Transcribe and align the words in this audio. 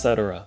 etc. 0.00 0.46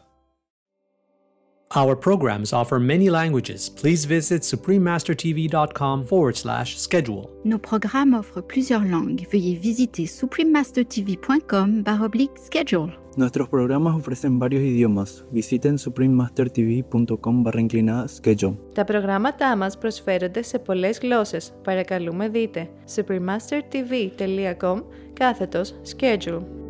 Our 1.75 1.95
programs 1.95 2.51
offer 2.51 2.79
many 2.79 3.11
languages. 3.11 3.69
Please 3.69 4.05
visit 4.05 4.41
suprememastertv.com 4.41 6.05
forward 6.05 6.35
slash 6.35 6.79
schedule. 6.79 7.29
Nos 7.43 7.59
programmes 7.59 8.15
offrent 8.15 8.47
plusieurs 8.47 8.83
langues. 8.83 9.27
Veuillez 9.31 9.59
visiter 9.59 10.07
suprememastertv.com 10.07 11.83
baroblique 11.83 12.37
schedule. 12.39 12.89
Nuestros 13.17 13.49
programas 13.49 13.95
ofrecen 13.95 14.39
varios 14.39 14.63
idiomas. 14.63 15.23
Visiten 15.31 15.77
suprememastertv.com 15.77 17.43
barra 17.43 17.59
inclinada 17.61 18.07
schedule. 18.07 18.57
Τα 18.73 18.83
προγράμματά 18.83 19.55
μας 19.57 19.77
προσφέρονται 19.77 20.41
σε 20.41 20.59
πολλές 20.59 20.99
γλώσσες. 20.99 21.53
Παρακαλούμε 21.63 22.29
δείτε 22.29 22.69
supremastertv.com 22.95 24.83
κάθετος 25.13 25.75
schedule. 25.83 26.62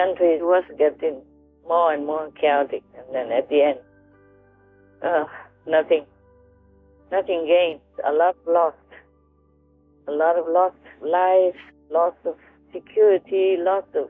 Country 0.00 0.38
was 0.40 0.64
getting 0.78 1.20
more 1.68 1.92
and 1.92 2.06
more 2.06 2.30
chaotic, 2.40 2.82
and 2.96 3.14
then 3.14 3.30
at 3.32 3.48
the 3.48 3.62
end, 3.62 3.78
uh, 5.02 5.24
nothing, 5.66 6.04
nothing 7.12 7.46
gained, 7.46 7.80
a 8.06 8.12
lot 8.12 8.36
lost, 8.46 8.76
a 10.08 10.12
lot 10.12 10.38
of 10.38 10.46
lost 10.48 10.76
lives, 11.02 11.58
loss 11.90 12.14
of 12.24 12.36
security, 12.72 13.56
loss 13.58 13.84
of 13.94 14.08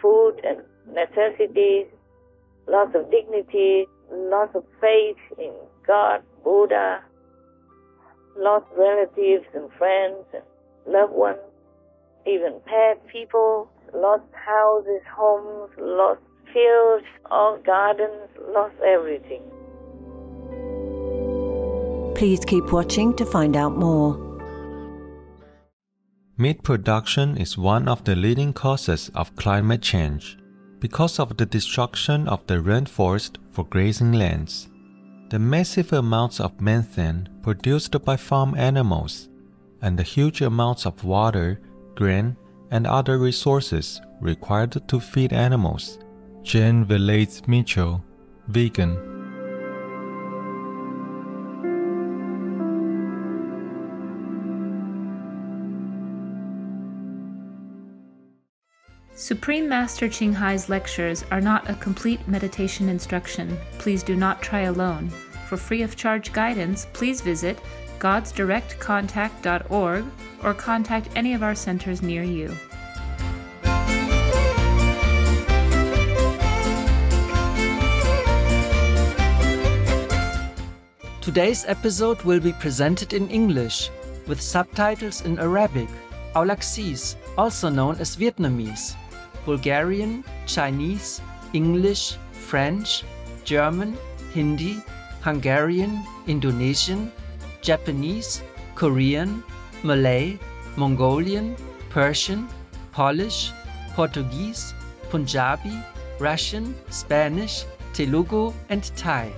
food 0.00 0.34
and 0.44 0.58
necessities, 0.86 1.86
loss 2.68 2.88
of 2.94 3.10
dignity, 3.10 3.86
loss 4.10 4.48
of 4.54 4.64
faith 4.80 5.22
in 5.38 5.52
God, 5.86 6.22
Buddha, 6.44 7.02
lost 8.36 8.66
relatives 8.76 9.46
and 9.54 9.70
friends 9.76 10.24
and 10.32 10.44
loved 10.86 11.12
ones, 11.12 11.38
even 12.26 12.60
pet 12.64 13.04
people, 13.08 13.71
lost 13.94 14.24
houses, 14.32 15.02
homes, 15.14 15.70
lost 15.78 16.20
fields 16.52 17.06
or 17.30 17.58
gardens, 17.58 18.28
lost 18.48 18.74
everything. 18.84 19.42
Please 22.14 22.44
keep 22.44 22.72
watching 22.72 23.14
to 23.16 23.24
find 23.24 23.56
out 23.56 23.76
more. 23.76 24.32
Meat 26.38 26.62
production 26.62 27.36
is 27.36 27.58
one 27.58 27.88
of 27.88 28.04
the 28.04 28.16
leading 28.16 28.52
causes 28.52 29.10
of 29.14 29.34
climate 29.36 29.82
change 29.82 30.38
because 30.80 31.18
of 31.20 31.36
the 31.36 31.46
destruction 31.46 32.26
of 32.26 32.44
the 32.46 32.54
rainforest 32.54 33.36
for 33.50 33.64
grazing 33.64 34.12
lands. 34.12 34.68
The 35.30 35.38
massive 35.38 35.92
amounts 35.92 36.40
of 36.40 36.60
methane 36.60 37.28
produced 37.42 38.02
by 38.04 38.16
farm 38.16 38.54
animals 38.56 39.28
and 39.80 39.98
the 39.98 40.02
huge 40.02 40.42
amounts 40.42 40.84
of 40.86 41.04
water, 41.04 41.60
grain, 41.94 42.36
and 42.72 42.86
other 42.86 43.18
resources 43.18 44.00
required 44.20 44.72
to 44.88 44.98
feed 44.98 45.32
animals. 45.32 45.98
Jane 46.42 46.84
Velez 46.84 47.46
Mitchell, 47.46 48.02
vegan. 48.48 48.96
Supreme 59.14 59.68
Master 59.68 60.08
Ching 60.08 60.32
Hai's 60.32 60.68
lectures 60.68 61.24
are 61.30 61.40
not 61.40 61.68
a 61.68 61.74
complete 61.74 62.26
meditation 62.26 62.88
instruction. 62.88 63.56
Please 63.78 64.02
do 64.02 64.16
not 64.16 64.40
try 64.40 64.60
alone. 64.62 65.10
For 65.46 65.58
free 65.58 65.82
of 65.82 65.96
charge 65.96 66.32
guidance, 66.32 66.86
please 66.94 67.20
visit 67.20 67.60
godsdirectcontact.org 68.02 70.04
or 70.42 70.54
contact 70.54 71.08
any 71.14 71.34
of 71.34 71.44
our 71.44 71.54
centers 71.54 72.02
near 72.02 72.24
you. 72.24 72.50
Today's 81.20 81.64
episode 81.68 82.20
will 82.22 82.40
be 82.40 82.52
presented 82.54 83.12
in 83.12 83.30
English 83.30 83.90
with 84.26 84.40
subtitles 84.40 85.20
in 85.20 85.38
Arabic, 85.38 85.86
Aulacese, 86.34 87.14
also 87.38 87.68
known 87.68 87.94
as 88.00 88.16
Vietnamese, 88.16 88.96
Bulgarian, 89.44 90.24
Chinese, 90.46 91.20
English, 91.52 92.16
French, 92.32 93.04
German, 93.44 93.96
Hindi, 94.34 94.82
Hungarian, 95.22 96.02
Indonesian, 96.26 97.12
Japanese, 97.62 98.42
Korean, 98.74 99.42
Malay, 99.84 100.36
Mongolian, 100.76 101.54
Persian, 101.90 102.48
Polish, 102.90 103.52
Portuguese, 103.94 104.74
Punjabi, 105.10 105.78
Russian, 106.18 106.74
Spanish, 106.90 107.64
Telugu, 107.94 108.52
and 108.68 108.82
Thai. 108.96 109.32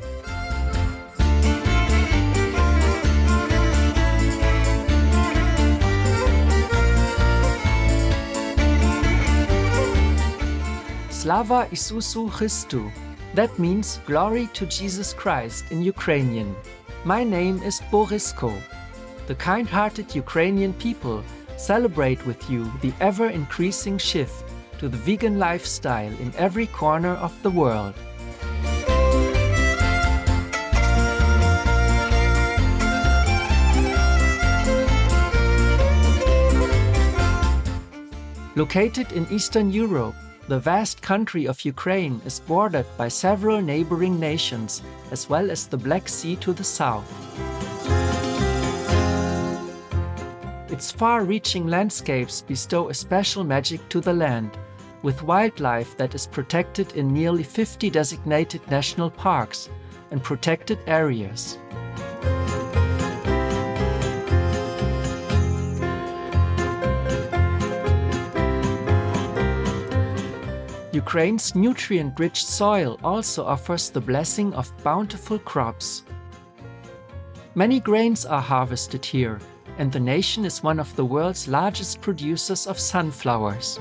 Slava 11.11 11.69
Isusu 11.73 12.31
Christu. 12.31 12.91
That 13.35 13.59
means 13.59 13.99
glory 14.06 14.49
to 14.53 14.67
Jesus 14.67 15.12
Christ 15.12 15.65
in 15.71 15.83
Ukrainian. 15.83 16.55
My 17.07 17.23
name 17.23 17.63
is 17.63 17.83
Borisko. 17.93 18.59
The 19.27 19.35
kind 19.35 19.69
hearted 19.69 20.15
Ukrainian 20.15 20.73
people 20.73 21.23
celebrate 21.59 22.25
with 22.25 22.49
you 22.49 22.73
the 22.81 22.95
ever 22.99 23.29
increasing 23.29 23.99
shift 23.99 24.43
to 24.79 24.89
the 24.89 24.97
vegan 24.97 25.39
lifestyle 25.39 26.13
in 26.19 26.33
every 26.39 26.67
corner 26.67 27.15
of 27.17 27.35
the 27.43 27.51
world. 27.51 27.93
Located 38.57 39.13
in 39.13 39.27
Eastern 39.31 39.71
Europe, 39.71 40.15
the 40.47 40.59
vast 40.59 41.00
country 41.00 41.47
of 41.47 41.65
Ukraine 41.65 42.21
is 42.27 42.41
bordered 42.41 42.87
by 42.99 43.09
several 43.09 43.62
neighboring 43.62 44.21
nations, 44.21 44.82
as 45.10 45.28
well 45.28 45.50
as 45.50 45.66
the 45.66 45.77
Black 45.77 46.06
Sea 46.09 46.37
to 46.37 46.53
the 46.53 46.65
south. 46.65 47.10
Its 50.71 50.91
far 50.91 51.25
reaching 51.25 51.66
landscapes 51.66 52.43
bestow 52.43 52.88
a 52.88 52.94
special 52.94 53.43
magic 53.43 53.88
to 53.88 54.00
the 54.00 54.12
land, 54.12 54.59
with 55.03 55.22
wildlife 55.22 55.97
that 55.97 56.15
is 56.15 56.27
protected 56.27 56.93
in 56.93 57.12
nearly 57.12 57.43
50 57.43 57.88
designated 57.88 58.61
national 58.71 59.11
parks 59.11 59.71
and 60.11 60.22
protected 60.22 60.78
areas. 60.87 61.59
Ukraine's 70.94 71.56
nutrient 71.56 72.20
rich 72.20 72.44
soil 72.44 73.00
also 73.02 73.44
offers 73.44 73.91
the 73.91 74.00
blessing 74.00 74.55
of 74.55 74.73
bountiful 74.85 75.41
crops. 75.41 76.05
Many 77.56 77.81
grains 77.81 78.25
are 78.25 78.41
harvested 78.41 79.05
here, 79.05 79.41
and 79.79 79.91
the 79.91 79.99
nation 79.99 80.44
is 80.44 80.62
one 80.62 80.79
of 80.79 80.94
the 80.94 81.05
world's 81.05 81.49
largest 81.49 82.00
producers 82.00 82.69
of 82.69 82.79
sunflowers. 82.79 83.81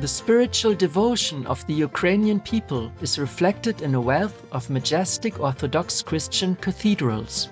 The 0.00 0.08
spiritual 0.08 0.74
devotion 0.74 1.46
of 1.46 1.64
the 1.66 1.74
Ukrainian 1.74 2.40
people 2.40 2.90
is 3.00 3.20
reflected 3.20 3.82
in 3.82 3.94
a 3.94 4.00
wealth 4.00 4.46
of 4.50 4.68
majestic 4.68 5.38
Orthodox 5.38 6.02
Christian 6.02 6.56
cathedrals. 6.56 7.50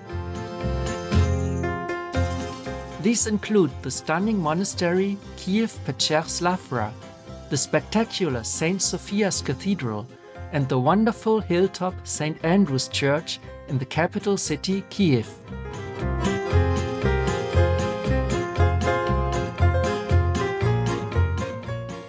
These 3.04 3.26
include 3.26 3.70
the 3.82 3.90
stunning 3.90 4.38
monastery 4.38 5.18
Kiev 5.36 5.78
Pechersk 5.84 6.40
the 7.50 7.56
spectacular 7.58 8.42
St. 8.42 8.80
Sophia's 8.80 9.42
Cathedral, 9.42 10.06
and 10.52 10.66
the 10.70 10.78
wonderful 10.78 11.38
hilltop 11.38 11.92
St. 12.04 12.42
Andrew's 12.42 12.88
Church 12.88 13.40
in 13.68 13.76
the 13.76 13.84
capital 13.84 14.38
city 14.38 14.84
Kiev. 14.88 15.28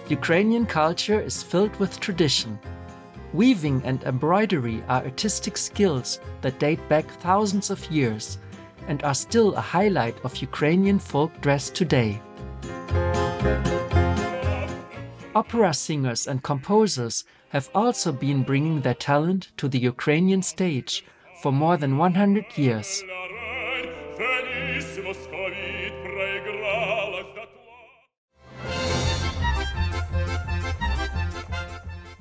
Ukrainian 0.08 0.64
culture 0.64 1.20
is 1.20 1.42
filled 1.42 1.76
with 1.76 2.00
tradition. 2.00 2.58
Weaving 3.34 3.82
and 3.84 4.02
embroidery 4.04 4.82
are 4.88 5.04
artistic 5.04 5.58
skills 5.58 6.20
that 6.40 6.58
date 6.58 6.80
back 6.88 7.04
thousands 7.20 7.68
of 7.68 7.84
years 7.90 8.38
and 8.88 9.02
are 9.02 9.14
still 9.14 9.54
a 9.54 9.60
highlight 9.60 10.16
of 10.24 10.36
Ukrainian 10.36 10.98
folk 10.98 11.40
dress 11.40 11.70
today. 11.70 12.20
Opera 15.34 15.74
singers 15.74 16.26
and 16.26 16.42
composers 16.42 17.24
have 17.50 17.68
also 17.74 18.10
been 18.12 18.42
bringing 18.42 18.80
their 18.80 18.94
talent 18.94 19.52
to 19.58 19.68
the 19.68 19.78
Ukrainian 19.78 20.42
stage 20.42 21.04
for 21.42 21.52
more 21.52 21.76
than 21.76 21.98
100 21.98 22.56
years. 22.56 23.02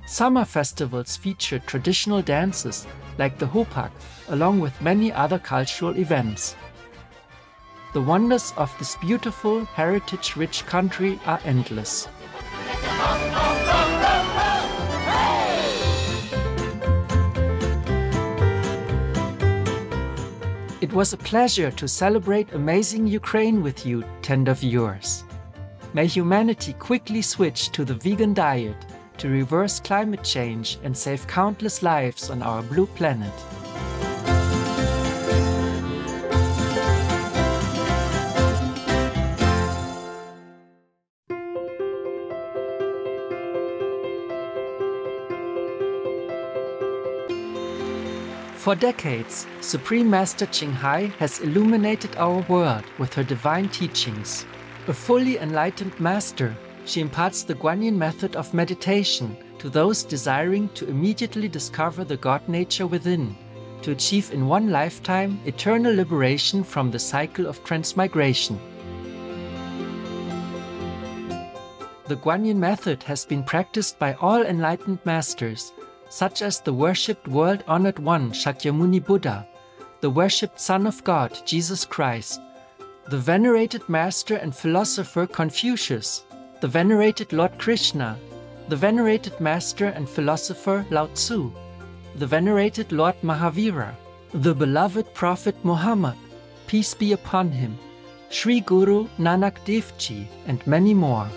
Summer 0.07 0.45
festivals 0.45 1.17
feature 1.17 1.57
traditional 1.57 2.21
dances 2.21 2.85
like 3.17 3.39
the 3.39 3.47
Hopak, 3.47 3.89
along 4.29 4.59
with 4.59 4.79
many 4.79 5.11
other 5.11 5.39
cultural 5.39 5.97
events. 5.97 6.55
The 7.93 8.01
wonders 8.01 8.53
of 8.55 8.71
this 8.77 8.95
beautiful, 8.97 9.65
heritage 9.65 10.35
rich 10.35 10.63
country 10.67 11.19
are 11.25 11.39
endless. 11.43 12.07
It 20.81 20.93
was 20.93 21.13
a 21.13 21.17
pleasure 21.17 21.71
to 21.71 21.87
celebrate 21.87 22.53
amazing 22.53 23.07
Ukraine 23.07 23.63
with 23.63 23.87
you, 23.87 24.03
tender 24.21 24.53
viewers. 24.53 25.23
May 25.95 26.05
humanity 26.05 26.73
quickly 26.73 27.23
switch 27.23 27.71
to 27.71 27.83
the 27.83 27.95
vegan 27.95 28.35
diet 28.35 28.75
to 29.17 29.29
reverse 29.29 29.79
climate 29.79 30.23
change 30.23 30.77
and 30.83 30.95
save 30.95 31.27
countless 31.27 31.83
lives 31.83 32.29
on 32.29 32.41
our 32.41 32.61
blue 32.63 32.85
planet. 32.87 33.33
For 48.65 48.73
decades, 48.73 49.45
Supreme 49.61 50.09
Master 50.09 50.47
Ching 50.47 50.71
Hai 50.71 51.13
has 51.19 51.39
illuminated 51.39 52.15
our 52.15 52.43
world 52.49 52.83
with 52.97 53.13
her 53.13 53.21
divine 53.21 53.69
teachings. 53.69 54.43
A 54.87 54.93
fully 54.93 55.37
enlightened 55.37 55.99
master, 55.99 56.55
she 56.85 57.01
imparts 57.01 57.43
the 57.43 57.55
Guanyin 57.55 57.95
method 57.95 58.35
of 58.35 58.53
meditation 58.53 59.35
to 59.59 59.69
those 59.69 60.03
desiring 60.03 60.69
to 60.69 60.87
immediately 60.87 61.47
discover 61.47 62.03
the 62.03 62.17
God 62.17 62.47
nature 62.47 62.87
within, 62.87 63.35
to 63.81 63.91
achieve 63.91 64.31
in 64.31 64.47
one 64.47 64.69
lifetime 64.69 65.39
eternal 65.45 65.93
liberation 65.93 66.63
from 66.63 66.91
the 66.91 66.99
cycle 66.99 67.47
of 67.47 67.63
transmigration. 67.63 68.59
The 72.07 72.17
Guanyin 72.17 72.57
method 72.57 73.01
has 73.03 73.25
been 73.25 73.43
practiced 73.43 73.97
by 73.97 74.13
all 74.21 74.43
enlightened 74.43 74.99
masters, 75.05 75.73
such 76.09 76.43
as 76.43 76.59
the 76.59 76.73
worshipped 76.73 77.27
world 77.27 77.63
honored 77.67 77.97
one 77.97 78.31
Shakyamuni 78.31 79.03
Buddha, 79.03 79.47
the 80.01 80.09
worshipped 80.11 80.59
Son 80.59 80.85
of 80.85 81.03
God 81.03 81.35
Jesus 81.45 81.83
Christ, 81.83 82.39
the 83.09 83.17
venerated 83.17 83.89
master 83.89 84.35
and 84.35 84.55
philosopher 84.55 85.25
Confucius, 85.25 86.25
the 86.61 86.67
venerated 86.67 87.33
Lord 87.33 87.57
Krishna, 87.59 88.17
the 88.69 88.75
venerated 88.75 89.39
master 89.39 89.87
and 89.87 90.07
philosopher 90.07 90.85
Lao 90.89 91.07
Tzu, 91.07 91.51
the 92.15 92.25
venerated 92.25 92.91
Lord 92.91 93.15
Mahavira, 93.21 93.93
the 94.33 94.55
beloved 94.55 95.13
Prophet 95.13 95.55
Muhammad, 95.63 96.15
peace 96.67 96.93
be 96.93 97.11
upon 97.11 97.51
him, 97.51 97.77
Sri 98.29 98.61
Guru 98.61 99.07
Nanak 99.19 99.63
Dev 99.65 99.91
Ji, 99.97 100.27
and 100.47 100.65
many 100.65 100.93
more. 100.93 101.27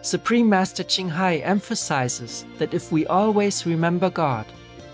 Supreme 0.00 0.48
Master 0.48 0.84
Ching 0.84 1.08
Hai 1.08 1.36
emphasizes 1.36 2.44
that 2.58 2.74
if 2.74 2.92
we 2.92 3.06
always 3.06 3.66
remember 3.66 4.10
God, 4.10 4.46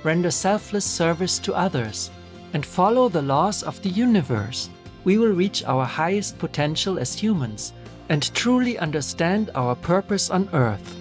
render 0.03 0.31
selfless 0.31 0.85
service 0.85 1.39
to 1.41 1.55
others, 1.55 2.11
and 2.53 2.67
follow 2.67 3.09
the 3.09 3.23
laws 3.23 3.63
of 3.63 3.81
the 3.83 3.89
universe, 3.89 4.71
we 5.05 5.19
will 5.19 5.33
reach 5.33 5.65
our 5.65 5.85
highest 5.85 6.39
potential 6.39 6.99
as 6.99 7.15
humans 7.15 7.73
and 8.09 8.35
truly 8.35 8.79
understand 8.79 9.51
our 9.55 9.75
purpose 9.75 10.31
on 10.31 10.49
earth. 10.53 10.97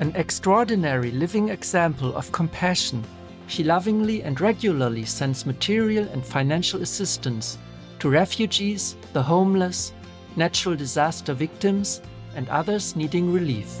An 0.00 0.12
extraordinary 0.14 1.10
living 1.10 1.48
example 1.48 2.14
of 2.16 2.30
compassion, 2.32 3.04
she 3.46 3.64
lovingly 3.64 4.22
and 4.22 4.40
regularly 4.40 5.04
sends 5.04 5.44
material 5.44 6.08
and 6.12 6.24
financial 6.24 6.82
assistance 6.82 7.58
to 7.98 8.08
refugees, 8.08 8.96
the 9.12 9.22
homeless, 9.22 9.92
natural 10.36 10.76
disaster 10.76 11.34
victims, 11.34 12.00
and 12.36 12.48
others 12.48 12.94
needing 12.94 13.32
relief. 13.32 13.80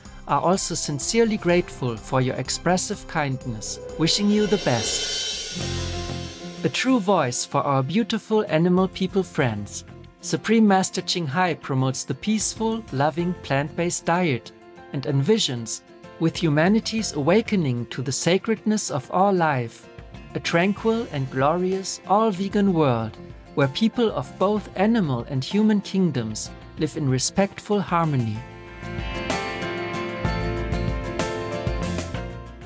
are 0.31 0.41
also 0.41 0.73
sincerely 0.73 1.35
grateful 1.35 1.97
for 1.97 2.21
your 2.21 2.35
expressive 2.35 3.05
kindness, 3.07 3.79
wishing 3.99 4.29
you 4.31 4.47
the 4.47 4.57
best. 4.65 5.59
A 6.63 6.69
true 6.69 6.99
voice 6.99 7.43
for 7.43 7.61
our 7.61 7.83
beautiful 7.83 8.45
animal 8.47 8.87
people 8.87 9.23
friends, 9.23 9.83
Supreme 10.21 10.65
Master 10.65 11.01
Ching 11.01 11.27
Hai 11.27 11.55
promotes 11.55 12.05
the 12.05 12.13
peaceful, 12.13 12.81
loving 12.93 13.33
plant 13.43 13.75
based 13.75 14.05
diet 14.05 14.53
and 14.93 15.03
envisions, 15.03 15.81
with 16.21 16.41
humanity's 16.41 17.13
awakening 17.13 17.87
to 17.87 18.01
the 18.01 18.11
sacredness 18.11 18.89
of 18.89 19.11
all 19.11 19.33
life, 19.33 19.89
a 20.33 20.39
tranquil 20.39 21.07
and 21.11 21.29
glorious 21.29 21.99
all 22.07 22.31
vegan 22.31 22.71
world 22.71 23.17
where 23.55 23.67
people 23.69 24.11
of 24.11 24.31
both 24.39 24.69
animal 24.77 25.25
and 25.29 25.43
human 25.43 25.81
kingdoms 25.81 26.49
live 26.77 26.95
in 26.95 27.09
respectful 27.09 27.81
harmony. 27.81 28.37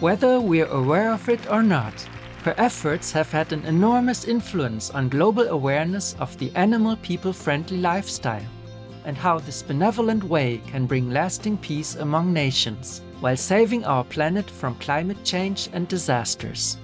Whether 0.00 0.40
we're 0.40 0.64
aware 0.64 1.12
of 1.12 1.28
it 1.28 1.50
or 1.50 1.62
not, 1.62 1.92
her 2.44 2.54
efforts 2.56 3.12
have 3.12 3.30
had 3.30 3.52
an 3.52 3.66
enormous 3.66 4.24
influence 4.24 4.88
on 4.88 5.10
global 5.10 5.46
awareness 5.48 6.16
of 6.18 6.38
the 6.38 6.50
animal 6.54 6.96
people 6.96 7.34
friendly 7.34 7.76
lifestyle 7.76 8.46
and 9.04 9.14
how 9.14 9.40
this 9.40 9.62
benevolent 9.62 10.24
way 10.24 10.62
can 10.66 10.86
bring 10.86 11.10
lasting 11.10 11.58
peace 11.58 11.96
among 11.96 12.32
nations 12.32 13.02
while 13.20 13.36
saving 13.36 13.84
our 13.84 14.02
planet 14.02 14.48
from 14.48 14.74
climate 14.76 15.22
change 15.22 15.68
and 15.74 15.86
disasters. 15.86 16.78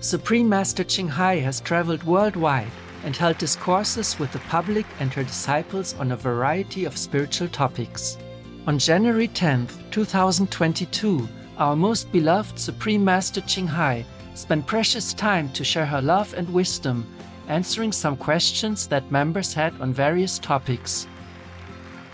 Supreme 0.00 0.50
Master 0.50 0.84
Ching 0.84 1.08
Hai 1.08 1.36
has 1.36 1.62
traveled 1.62 2.02
worldwide 2.04 2.70
and 3.04 3.16
held 3.16 3.38
discourses 3.38 4.18
with 4.18 4.30
the 4.32 4.38
public 4.50 4.84
and 4.98 5.14
her 5.14 5.24
disciples 5.24 5.94
on 5.94 6.12
a 6.12 6.16
variety 6.16 6.84
of 6.84 6.98
spiritual 6.98 7.48
topics. 7.48 8.18
On 8.66 8.78
January 8.78 9.28
10, 9.28 9.66
2022, 9.90 11.26
our 11.60 11.76
most 11.76 12.10
beloved 12.10 12.58
Supreme 12.58 13.04
Master 13.04 13.42
Ching 13.42 13.66
Hai 13.66 14.06
spent 14.34 14.66
precious 14.66 15.12
time 15.12 15.50
to 15.50 15.62
share 15.62 15.84
her 15.84 16.00
love 16.00 16.32
and 16.32 16.48
wisdom, 16.48 17.06
answering 17.48 17.92
some 17.92 18.16
questions 18.16 18.86
that 18.86 19.12
members 19.12 19.52
had 19.52 19.78
on 19.78 19.92
various 19.92 20.38
topics. 20.38 21.06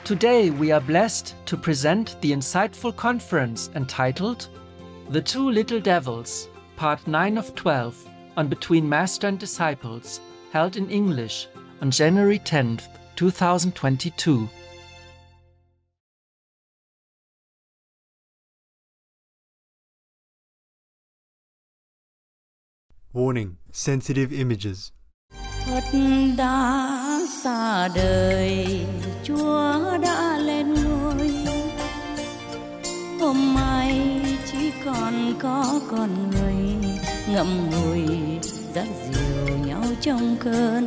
Today, 0.03 0.51
we 0.51 0.73
are 0.73 0.81
blessed 0.81 1.37
to 1.47 1.57
present 1.57 2.21
the 2.21 2.33
insightful 2.33 2.95
conference 2.97 3.71
entitled 3.77 4.49
The 5.11 5.23
Two 5.23 5.49
Little 5.49 5.81
Devils, 5.81 6.49
Part 6.75 7.07
9 7.07 7.39
of 7.39 7.55
12, 7.55 8.05
on 8.37 8.49
Between 8.49 8.89
Master 8.89 9.29
and 9.29 9.39
Disciples, 9.39 10.21
held 10.51 10.77
in 10.77 10.91
English 10.91 11.47
on 11.81 11.93
January 11.93 12.41
10, 12.41 12.81
2022. 13.15 14.49
Warning 23.17 23.57
Sensitive 23.73 24.31
Images. 24.31 24.93
Phật 25.67 25.99
đã 26.39 26.89
xa 27.43 27.89
đời, 27.97 28.87
Chúa 29.25 29.99
đã 30.03 30.39
lên 30.39 30.75
ngôi. 30.75 31.31
Hôm 33.21 33.37
nay 33.55 34.21
chỉ 34.45 34.73
còn 34.85 35.13
có 35.43 35.65
con 35.91 36.09
người 36.31 36.91
ngậm 37.35 37.47
ngùi 37.71 38.07
dắt 38.75 38.87
dìu 39.11 39.57
nhau 39.67 39.83
trong 40.01 40.37
cơn 40.45 40.87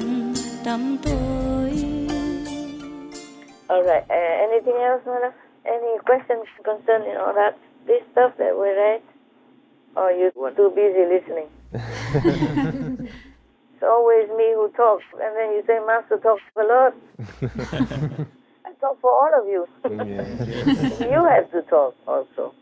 tắm 0.65 0.97
tối. 1.03 1.71
All 3.67 3.83
right. 3.83 4.03
Uh, 4.03 4.49
anything 4.49 4.75
else, 4.75 5.05
Mona? 5.05 5.31
Any 5.63 5.97
questions 6.05 6.47
concerning 6.63 7.15
all 7.15 7.33
that? 7.35 7.55
This 7.87 8.03
stuff 8.11 8.31
that 8.37 8.53
we 8.59 8.67
read? 8.75 9.01
Or 9.95 10.11
you 10.11 10.51
too 10.57 10.69
busy 10.69 11.05
listening? 11.09 11.58
It's 11.73 11.83
always 13.83 14.27
me 14.29 14.53
who 14.55 14.71
talks, 14.75 15.03
and 15.13 15.35
then 15.35 15.53
you 15.53 15.63
say 15.67 15.79
Master 15.85 16.17
talks 16.17 16.41
a 16.57 16.63
lot. 16.63 16.93
I 18.65 18.73
talk 18.81 18.99
for 19.01 19.11
all 19.11 19.31
of 19.39 19.47
you. 19.47 19.67
you 19.89 21.27
have 21.29 21.51
to 21.51 21.61
talk 21.69 21.95
also. 22.07 22.53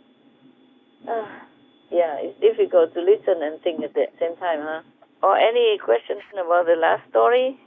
Ah, 1.07 1.47
yeah, 1.91 2.17
it's 2.19 2.39
difficult 2.41 2.93
to 2.93 3.01
listen 3.01 3.41
and 3.41 3.61
think 3.61 3.83
at 3.83 3.93
the 3.93 4.07
same 4.19 4.35
time, 4.37 4.59
huh? 4.61 4.81
Or 5.23 5.37
any 5.37 5.77
questions 5.83 6.21
about 6.33 6.65
the 6.65 6.75
last 6.75 7.09
story 7.09 7.57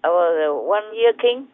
about 0.00 0.34
the 0.36 0.52
one-year 0.54 1.12
king? 1.20 1.48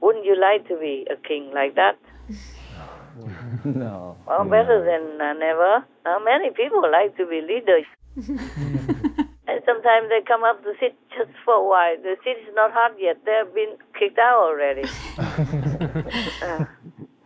Wouldn't 0.00 0.24
you 0.24 0.38
like 0.38 0.66
to 0.68 0.76
be 0.78 1.06
a 1.10 1.16
king 1.16 1.52
like 1.54 1.76
that? 1.76 1.98
no. 3.64 4.16
Well, 4.26 4.44
better 4.44 4.84
than 4.84 5.20
uh, 5.20 5.32
never. 5.34 5.84
How 6.04 6.22
many 6.24 6.50
people 6.50 6.82
like 6.90 7.16
to 7.16 7.26
be 7.26 7.40
leaders? 7.40 7.86
And 8.16 9.60
sometimes 9.64 10.08
they 10.08 10.20
come 10.26 10.44
up 10.44 10.62
to 10.62 10.72
sit 10.80 10.94
just 11.16 11.32
for 11.44 11.54
a 11.54 11.64
while. 11.64 11.96
The 12.02 12.16
seat 12.24 12.36
is 12.44 12.54
not 12.54 12.72
hot 12.72 12.92
yet. 12.98 13.16
They've 13.24 13.54
been 13.54 13.76
kicked 13.98 14.18
out 14.18 14.38
already. 14.42 14.82
Uh, 16.42 16.66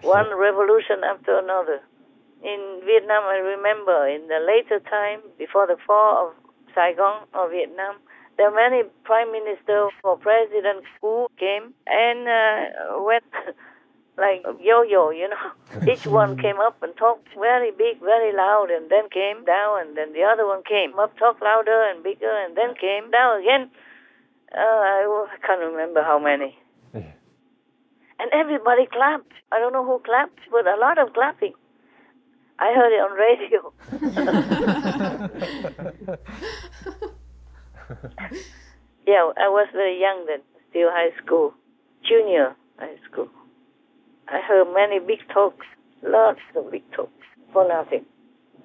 one 0.02 0.28
revolution 0.36 1.00
after 1.02 1.38
another. 1.38 1.80
In 2.44 2.80
Vietnam, 2.84 3.24
I 3.24 3.40
remember 3.40 4.06
in 4.06 4.28
the 4.28 4.44
later 4.44 4.78
time, 4.84 5.20
before 5.38 5.66
the 5.66 5.76
fall 5.86 6.28
of 6.28 6.34
Saigon 6.74 7.26
or 7.32 7.48
Vietnam, 7.48 7.96
there 8.36 8.50
were 8.50 8.56
many 8.56 8.82
prime 9.04 9.32
ministers 9.32 9.92
or 10.04 10.18
presidents 10.18 10.86
who 11.00 11.26
came 11.38 11.72
and 11.86 12.28
uh, 12.28 13.02
went 13.02 13.24
like 14.16 14.42
yo-yo, 14.60 15.10
you 15.10 15.28
know. 15.28 15.52
Each 15.92 16.06
one 16.06 16.38
came 16.38 16.58
up 16.58 16.82
and 16.82 16.96
talked 16.96 17.28
very 17.38 17.70
big, 17.70 18.00
very 18.00 18.32
loud, 18.34 18.70
and 18.70 18.90
then 18.90 19.08
came 19.10 19.44
down, 19.44 19.86
and 19.86 19.96
then 19.96 20.12
the 20.12 20.22
other 20.22 20.44
one 20.46 20.62
came 20.64 20.98
up, 20.98 21.16
talked 21.18 21.42
louder 21.42 21.88
and 21.90 22.02
bigger, 22.02 22.32
and 22.44 22.56
then 22.56 22.74
came 22.74 23.10
down 23.10 23.40
again. 23.40 23.70
Uh, 24.52 24.60
I 24.60 25.26
can't 25.46 25.60
remember 25.60 26.02
how 26.02 26.18
many. 26.18 26.58
And 28.18 28.30
everybody 28.32 28.86
clapped. 28.86 29.30
I 29.52 29.58
don't 29.58 29.74
know 29.74 29.84
who 29.84 29.98
clapped, 30.04 30.38
but 30.50 30.66
a 30.66 30.76
lot 30.80 30.96
of 30.98 31.12
clapping. 31.12 31.52
I 32.58 32.72
heard 32.72 32.90
it 32.90 33.02
on 33.04 33.12
radio. 33.12 33.74
yeah, 39.06 39.30
I 39.36 39.48
was 39.48 39.68
very 39.72 40.00
young 40.00 40.26
then, 40.26 40.40
still 40.70 40.90
high 40.90 41.10
school, 41.22 41.54
junior 42.08 42.56
high 42.78 42.96
school. 43.10 43.28
I 44.28 44.40
heard 44.40 44.72
many 44.74 44.98
big 44.98 45.20
talks, 45.32 45.66
lots 46.02 46.40
of 46.56 46.70
big 46.70 46.82
talks 46.92 47.12
for 47.52 47.66
nothing. 47.68 48.04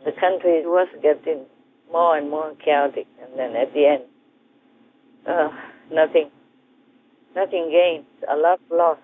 The 0.03 0.11
country 0.11 0.65
was 0.65 0.87
getting 1.03 1.45
more 1.91 2.17
and 2.17 2.29
more 2.29 2.53
chaotic, 2.63 3.05
and 3.21 3.37
then 3.37 3.55
at 3.55 3.71
the 3.73 3.85
end, 3.85 4.03
uh, 5.27 5.49
nothing, 5.91 6.31
nothing 7.35 7.69
gained, 7.69 8.05
a 8.27 8.35
lot 8.35 8.59
lost, 8.71 9.01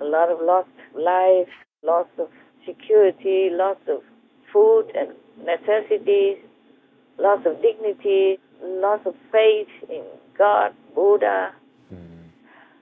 a 0.00 0.04
lot 0.04 0.30
of 0.30 0.40
lost 0.40 0.68
lives, 0.96 1.50
loss 1.84 2.08
of 2.18 2.28
security, 2.66 3.50
loss 3.52 3.78
of 3.88 4.00
food 4.52 4.90
and 4.96 5.10
necessities, 5.44 6.38
loss 7.18 7.40
of 7.46 7.62
dignity, 7.62 8.38
loss 8.62 9.00
of 9.06 9.14
faith 9.30 9.68
in 9.88 10.02
God, 10.36 10.72
Buddha, 10.94 11.52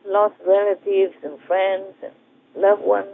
lost 0.06 0.34
relatives 0.46 1.14
and 1.22 1.38
friends 1.46 1.94
and 2.02 2.12
loved 2.58 2.82
ones, 2.82 3.08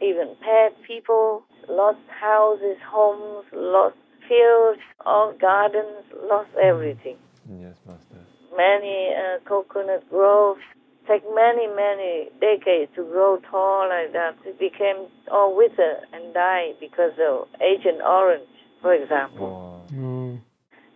even 0.00 0.34
pet 0.40 0.74
people, 0.86 1.44
lost 1.68 1.98
houses, 2.08 2.76
homes, 2.86 3.44
lost 3.52 3.96
fields, 4.28 4.80
all 5.04 5.34
gardens, 5.40 6.04
lost 6.30 6.50
everything. 6.60 7.16
Yes, 7.60 7.76
Master. 7.86 8.24
Many 8.56 9.12
uh, 9.14 9.38
coconut 9.48 10.08
groves 10.08 10.62
take 11.08 11.22
many, 11.34 11.66
many 11.66 12.28
decades 12.40 12.90
to 12.96 13.04
grow 13.04 13.38
tall 13.50 13.88
like 13.88 14.12
that. 14.12 14.36
It 14.46 14.58
became 14.58 15.06
all 15.30 15.54
wither 15.56 16.00
and 16.12 16.32
die 16.32 16.72
because 16.80 17.12
of 17.20 17.48
Agent 17.60 18.00
Orange, 18.00 18.48
for 18.80 18.94
example. 18.94 19.84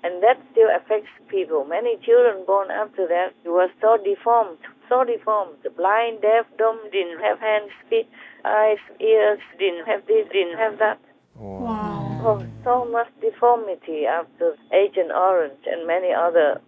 And 0.04 0.22
that 0.22 0.38
still 0.52 0.68
affects 0.74 1.10
people. 1.28 1.64
Many 1.64 1.96
children 2.04 2.44
born 2.46 2.70
after 2.70 3.06
that 3.08 3.34
were 3.44 3.68
so 3.80 3.98
deformed, 4.02 4.58
so 4.88 5.04
deformed. 5.04 5.56
The 5.62 5.70
blind, 5.70 6.22
deaf, 6.22 6.46
dumb, 6.56 6.80
didn't 6.92 7.20
have 7.20 7.38
hands, 7.38 7.70
feet, 7.88 8.08
eyes, 8.44 8.78
ears, 9.00 9.40
didn't 9.58 9.86
have 9.86 10.06
this, 10.06 10.26
didn't 10.32 10.58
have 10.58 10.78
that. 10.78 11.00
Wow. 11.36 12.20
Oh, 12.24 12.46
so 12.64 12.84
much 12.90 13.08
deformity 13.20 14.06
after 14.06 14.56
Agent 14.72 15.12
Orange 15.12 15.60
and 15.66 15.86
many 15.86 16.12
other 16.12 16.60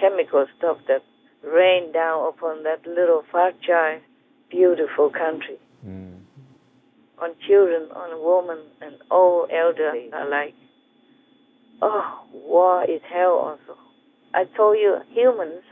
chemical 0.00 0.46
stuff 0.58 0.78
that 0.88 1.02
rained 1.44 1.92
down 1.92 2.28
upon 2.28 2.64
that 2.64 2.84
little 2.86 3.22
fragile, 3.30 4.00
beautiful 4.50 5.10
country. 5.10 5.58
Mm. 5.86 6.20
On 7.18 7.30
children, 7.46 7.88
on 7.94 8.18
women, 8.20 8.64
and 8.80 8.96
old 9.10 9.50
elderly 9.50 10.10
alike. 10.12 10.54
Oh, 11.80 12.26
war 12.32 12.84
is 12.84 13.00
hell 13.12 13.38
also. 13.38 13.78
I 14.34 14.44
told 14.56 14.76
you, 14.78 14.98
humans 15.10 15.62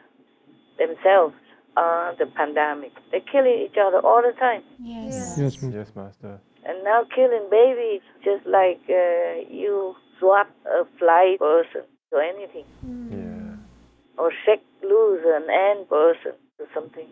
themselves 0.79 1.35
are 1.77 2.15
the 2.17 2.27
pandemic. 2.27 2.93
They're 3.11 3.21
killing 3.21 3.67
each 3.67 3.77
other 3.81 3.99
all 3.99 4.23
the 4.23 4.33
time. 4.39 4.63
Yes. 4.81 5.37
Yes, 5.39 5.57
yes 5.63 5.89
Master. 5.95 6.41
And 6.65 6.83
now 6.85 7.05
killing 7.15 7.47
babies 7.51 8.01
just 8.25 8.47
like 8.47 8.81
uh, 8.89 9.45
you 9.51 9.95
swap 10.19 10.49
a 10.67 10.85
fly 10.99 11.37
person 11.39 11.83
or 12.13 12.23
anything. 12.23 12.65
Yeah. 13.11 14.23
Or 14.23 14.33
shake 14.47 14.65
loose 14.83 15.23
an 15.25 15.49
ant 15.51 15.89
person 15.89 16.33
or 16.59 16.67
something. 16.73 17.09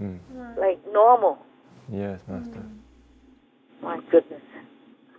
Mm. 0.00 0.18
Like 0.58 0.80
normal. 0.92 1.38
Yes, 1.90 2.20
Master. 2.28 2.64
My 3.82 4.00
goodness. 4.10 4.42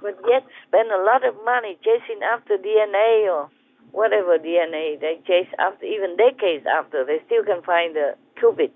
But 0.02 0.18
yet 0.28 0.44
spend 0.68 0.90
a 0.92 1.04
lot 1.04 1.26
of 1.26 1.36
money 1.46 1.78
chasing 1.84 2.22
after 2.24 2.58
DNA 2.58 3.32
or 3.32 3.50
whatever 3.92 4.38
DNA 4.40 5.00
they 5.00 5.20
chase 5.28 5.52
after, 5.60 5.86
even 5.86 6.18
decades 6.18 6.66
after, 6.66 7.06
they 7.06 7.20
still 7.26 7.44
can 7.44 7.62
find 7.62 7.96
the 7.96 8.16
cupid, 8.40 8.72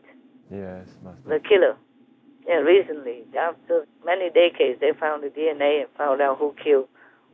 Yes, 0.52 0.88
Master. 1.04 1.30
the 1.30 1.40
killer. 1.40 1.76
Yeah, 2.48 2.62
recently, 2.62 3.24
after 3.38 3.88
many 4.06 4.30
decades, 4.30 4.80
they 4.80 4.92
found 4.94 5.24
the 5.24 5.30
DNA 5.30 5.82
and 5.82 5.90
found 5.98 6.22
out 6.22 6.38
who 6.38 6.54
killed 6.64 6.88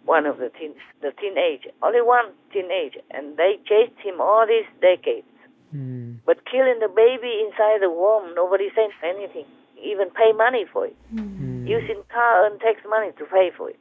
one 0.06 0.26
of 0.26 0.38
the 0.38 0.50
teen, 0.58 0.74
the 1.02 1.12
teenage, 1.19 1.67
only 1.84 2.02
one 2.02 2.32
teenage, 2.54 2.95
and 3.12 3.36
they 3.36 3.60
chased 3.67 4.00
him 4.00 4.21
all 4.21 4.45
these 4.47 4.65
decades. 4.80 5.28
Hmm. 5.71 6.13
But 6.26 6.45
killing 6.50 6.80
the 6.80 6.88
baby 6.88 7.43
inside 7.45 7.82
the 7.82 7.89
womb, 7.89 8.34
nobody 8.36 8.69
says 8.69 8.91
anything. 9.04 9.45
Even 9.84 10.10
pay 10.12 10.32
money 10.32 10.65
for 10.71 10.86
it. 10.86 10.95
Hmm. 11.12 11.19
Hmm. 11.19 11.67
Using 11.67 12.02
car 12.12 12.45
and 12.45 12.60
tax 12.60 12.80
money 12.89 13.12
to 13.19 13.26
pay 13.26 13.52
for 13.56 13.69
it. 13.69 13.80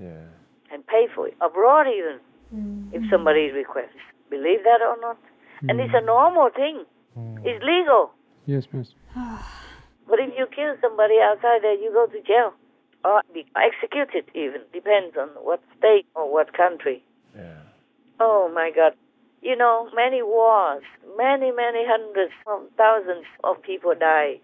Yeah. 0.00 0.24
And 0.72 0.86
pay 0.86 1.06
for 1.14 1.28
it. 1.28 1.36
Abroad 1.40 1.86
even, 1.86 2.18
if 2.92 3.02
somebody 3.10 3.50
requests. 3.50 4.00
Believe 4.30 4.64
that 4.64 4.80
or 4.80 4.96
not. 5.00 5.18
And 5.68 5.78
it's 5.80 5.94
a 5.94 6.00
normal 6.04 6.48
thing. 6.50 6.84
It's 7.44 7.62
legal. 7.62 8.10
Yes, 8.46 8.66
Master. 8.72 8.96
But 10.08 10.18
if 10.18 10.34
you 10.36 10.46
kill 10.46 10.74
somebody 10.80 11.14
outside 11.22 11.62
there, 11.62 11.74
you 11.74 11.90
go 11.92 12.06
to 12.06 12.20
jail. 12.26 12.52
Or 13.04 13.22
be 13.32 13.46
executed 13.56 14.30
even. 14.34 14.60
Depends 14.72 15.16
on 15.16 15.28
what 15.42 15.62
state 15.78 16.06
or 16.14 16.30
what 16.30 16.52
country. 16.52 17.02
Yeah. 17.34 17.62
Oh 18.20 18.50
my 18.52 18.70
God. 18.74 18.92
You 19.40 19.56
know, 19.56 19.88
many 19.94 20.22
wars, 20.22 20.82
many, 21.16 21.50
many 21.50 21.84
hundreds 21.86 22.32
of 22.46 22.62
thousands 22.76 23.24
of 23.42 23.62
people 23.62 23.94
die. 23.98 24.38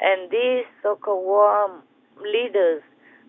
And 0.00 0.30
these 0.30 0.64
so-called 0.82 1.24
war 1.24 1.82
leaders, 2.20 2.82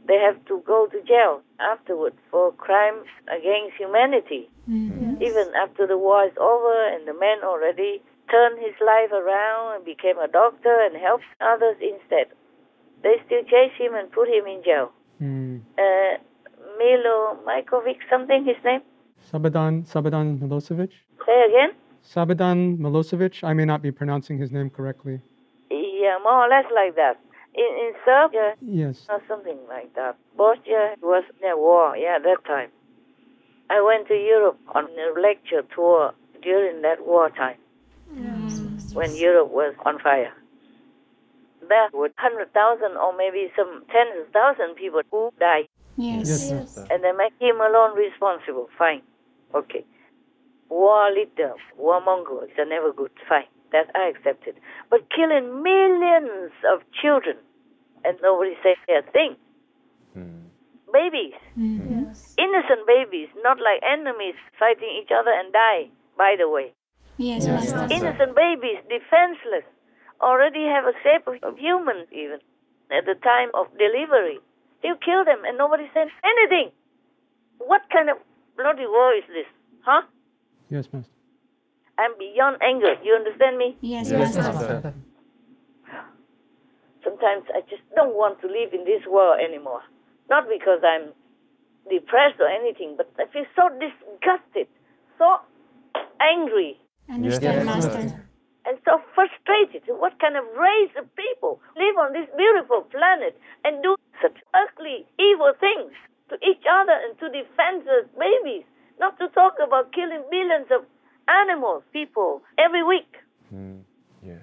they 0.07 0.17
have 0.17 0.43
to 0.45 0.63
go 0.65 0.87
to 0.87 1.01
jail 1.03 1.41
afterwards 1.59 2.17
for 2.29 2.51
crimes 2.53 3.07
against 3.27 3.77
humanity. 3.77 4.49
Mm-hmm. 4.69 5.21
Even 5.21 5.47
after 5.61 5.85
the 5.85 5.97
war 5.97 6.25
is 6.25 6.33
over 6.39 6.87
and 6.89 7.07
the 7.07 7.13
men 7.13 7.43
already 7.43 8.01
turned 8.31 8.57
his 8.59 8.75
life 8.79 9.11
around 9.11 9.75
and 9.75 9.85
became 9.85 10.17
a 10.17 10.27
doctor 10.27 10.75
and 10.85 10.95
helps 10.95 11.25
others 11.41 11.75
instead, 11.81 12.27
they 13.03 13.15
still 13.25 13.43
chase 13.43 13.75
him 13.77 13.93
and 13.93 14.11
put 14.11 14.27
him 14.27 14.45
in 14.47 14.63
jail. 14.63 14.91
Uh, 15.21 16.17
Milo 16.79 17.37
Mikovic, 17.45 17.97
something 18.09 18.45
his 18.45 18.57
name? 18.65 18.81
Sabadan 19.31 19.85
Sabadan 19.85 20.39
Milosevic. 20.39 20.89
Say 21.25 21.39
again? 21.49 21.71
Sabadan 22.03 22.79
Milosevic. 22.79 23.43
I 23.43 23.53
may 23.53 23.65
not 23.65 23.81
be 23.81 23.91
pronouncing 23.91 24.37
his 24.39 24.51
name 24.51 24.69
correctly. 24.69 25.21
Yeah, 25.69 26.17
more 26.23 26.45
or 26.45 26.49
less 26.49 26.65
like 26.73 26.95
that. 26.95 27.19
In, 27.53 27.69
in 27.85 27.91
Serbia, 28.03 28.55
Yes. 28.61 29.05
or 29.09 29.21
something 29.27 29.57
like 29.69 29.93
that. 29.95 30.15
Bosnia 30.37 30.95
was 31.03 31.23
in 31.43 31.57
war, 31.57 31.95
yeah, 31.97 32.17
that 32.17 32.43
time. 32.47 32.69
I 33.69 33.81
went 33.81 34.07
to 34.07 34.15
Europe 34.15 34.57
on 34.73 34.85
a 34.85 35.19
lecture 35.19 35.61
tour 35.75 36.13
during 36.41 36.81
that 36.81 37.05
war 37.05 37.29
time 38.15 38.77
when 38.93 39.15
Europe 39.15 39.51
was 39.51 39.73
on 39.85 39.99
fire. 39.99 40.33
There 41.67 41.89
were 41.93 42.09
100,000 42.17 42.97
or 42.97 43.15
maybe 43.15 43.51
some 43.55 43.83
tens 43.91 44.27
of 44.27 44.33
thousands 44.33 44.77
people 44.77 45.01
who 45.11 45.31
died. 45.39 45.67
Yes. 45.97 46.27
Yes, 46.27 46.51
Master. 46.51 46.87
And 46.89 47.03
they 47.03 47.11
make 47.11 47.33
him 47.39 47.61
alone 47.61 47.95
responsible. 47.95 48.67
Fine. 48.77 49.01
Okay. 49.53 49.85
War 50.69 51.11
leader, 51.11 51.53
war 51.77 52.01
mongol 52.01 52.41
is 52.41 52.49
never 52.57 52.91
good. 52.93 53.11
Fine. 53.27 53.47
That 53.71 53.87
I 53.95 54.09
accepted. 54.09 54.55
But 54.89 55.07
killing 55.15 55.63
millions 55.63 56.51
of 56.67 56.81
children 57.01 57.37
and 58.03 58.17
nobody 58.21 58.55
say 58.63 58.75
a 58.89 59.01
thing. 59.11 59.35
Hmm. 60.13 60.51
Babies. 60.91 61.39
Mm-hmm. 61.57 62.11
Innocent 62.37 62.83
babies, 62.87 63.29
not 63.43 63.57
like 63.59 63.79
enemies 63.83 64.35
fighting 64.59 64.89
each 65.01 65.11
other 65.11 65.31
and 65.31 65.53
die, 65.53 65.89
by 66.17 66.35
the 66.37 66.49
way. 66.49 66.73
Yes, 67.21 67.45
Master. 67.45 67.85
Innocent 67.93 68.33
babies, 68.35 68.81
defenseless, 68.89 69.61
already 70.21 70.65
have 70.65 70.85
a 70.89 70.93
shape 71.05 71.27
of, 71.29 71.37
of 71.43 71.57
humans 71.57 72.09
even 72.11 72.41
at 72.89 73.05
the 73.05 73.13
time 73.21 73.53
of 73.53 73.69
delivery. 73.77 74.41
Still 74.79 74.97
kill 74.97 75.23
them 75.23 75.45
and 75.45 75.55
nobody 75.57 75.85
says 75.93 76.09
anything. 76.25 76.73
What 77.59 77.81
kind 77.93 78.09
of 78.09 78.17
bloody 78.57 78.89
war 78.89 79.13
is 79.13 79.23
this? 79.29 79.45
Huh? 79.85 80.01
Yes, 80.69 80.89
Master. 80.91 81.13
I'm 81.99 82.17
beyond 82.17 82.57
anger. 82.65 82.97
You 83.03 83.13
understand 83.13 83.57
me? 83.57 83.77
Yes, 83.81 84.09
Yes, 84.09 84.35
Master. 84.35 84.41
Master. 84.41 84.93
Sometimes 87.03 87.45
I 87.53 87.61
just 87.69 87.85
don't 87.95 88.17
want 88.17 88.41
to 88.41 88.47
live 88.47 88.73
in 88.73 88.85
this 88.85 89.05
world 89.05 89.37
anymore. 89.37 89.81
Not 90.29 90.49
because 90.49 90.81
I'm 90.81 91.13
depressed 91.85 92.41
or 92.41 92.49
anything, 92.49 92.97
but 92.97 93.13
I 93.21 93.29
feel 93.31 93.45
so 93.55 93.69
disgusted, 93.77 94.65
so 95.19 95.37
angry, 96.19 96.80
Understand, 97.09 97.65
Master. 97.65 98.13
and 98.65 98.77
so 98.85 99.01
frustrated. 99.15 99.83
What 99.87 100.19
kind 100.19 100.37
of 100.37 100.45
race 100.55 100.93
of 100.97 101.05
people 101.15 101.59
live 101.75 101.97
on 101.97 102.13
this 102.13 102.29
beautiful 102.37 102.81
planet 102.91 103.37
and 103.65 103.81
do 103.83 103.95
such 104.21 104.37
ugly, 104.53 105.05
evil 105.19 105.53
things 105.59 105.91
to 106.29 106.35
each 106.45 106.63
other 106.69 106.93
and 106.93 107.17
to 107.19 107.27
defenseless 107.29 108.07
babies? 108.17 108.63
Not 108.99 109.17
to 109.19 109.27
talk 109.29 109.55
about 109.61 109.91
killing 109.93 110.23
billions 110.29 110.67
of 110.69 110.85
animals, 111.27 111.83
people, 111.91 112.41
every 112.57 112.83
week. 112.83 113.09
Hmm. 113.49 113.81
Yes. 114.23 114.41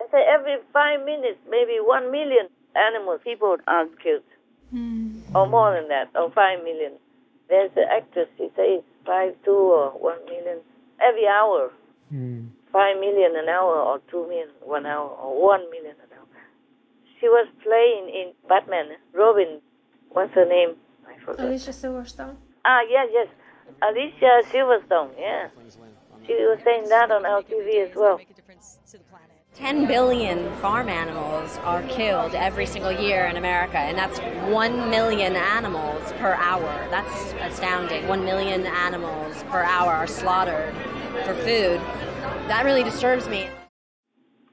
I 0.00 0.04
say 0.10 0.22
every 0.28 0.56
five 0.72 1.04
minutes, 1.04 1.38
maybe 1.48 1.78
one 1.80 2.10
million 2.12 2.48
animals, 2.76 3.20
people 3.24 3.56
are 3.66 3.86
killed. 4.02 4.22
Hmm. 4.70 5.20
Or 5.34 5.48
more 5.48 5.74
than 5.74 5.88
that, 5.88 6.10
or 6.14 6.30
five 6.32 6.62
million. 6.62 6.92
There's 7.48 7.70
an 7.76 7.84
actress, 7.90 8.28
she 8.36 8.48
says 8.56 8.82
five, 9.04 9.34
two, 9.44 9.50
or 9.50 9.90
one 9.98 10.22
million 10.26 10.60
every 11.02 11.26
hour. 11.26 11.70
Five 12.72 13.00
million 13.00 13.36
an 13.36 13.48
hour, 13.48 13.76
or 13.80 14.00
two 14.10 14.26
million 14.28 14.48
one 14.62 14.86
hour, 14.86 15.08
or 15.08 15.42
one 15.42 15.70
million 15.70 15.96
an 16.02 16.10
hour. 16.16 16.26
She 17.20 17.28
was 17.28 17.48
playing 17.62 18.08
in 18.08 18.32
Batman, 18.48 18.96
Robin. 19.12 19.60
What's 20.10 20.32
her 20.34 20.44
name? 20.46 20.76
I 21.06 21.18
forgot. 21.24 21.46
Alicia 21.46 21.70
Silverstone. 21.70 22.36
Ah, 22.64 22.80
yes, 22.88 23.08
yes. 23.12 23.28
Alicia 23.82 24.42
Silverstone, 24.50 25.10
yeah. 25.18 25.48
She 26.26 26.34
was 26.34 26.58
saying 26.64 26.88
that 26.88 27.10
on 27.10 27.22
LTV 27.24 27.90
as 27.90 27.96
well. 27.96 28.20
10 29.54 29.86
billion 29.86 30.50
farm 30.56 30.88
animals 30.88 31.58
are 31.58 31.82
killed 31.82 32.34
every 32.34 32.64
single 32.64 32.90
year 32.90 33.26
in 33.26 33.36
America, 33.36 33.76
and 33.76 33.98
that's 33.98 34.18
1 34.50 34.90
million 34.90 35.36
animals 35.36 36.10
per 36.12 36.32
hour. 36.34 36.86
That's 36.90 37.34
astounding. 37.34 38.08
1 38.08 38.24
million 38.24 38.64
animals 38.64 39.42
per 39.50 39.62
hour 39.62 39.92
are 39.92 40.06
slaughtered 40.06 40.74
for 41.26 41.34
food. 41.44 41.78
That 42.48 42.64
really 42.64 42.82
disturbs 42.82 43.28
me. 43.28 43.46